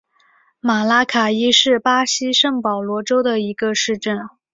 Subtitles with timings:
[0.59, 4.17] 马拉卡伊是巴西圣保罗州的一个市镇。